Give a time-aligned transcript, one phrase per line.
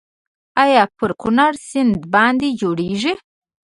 [0.63, 3.13] آیا پر کنړ سیند بند جوړیږي؟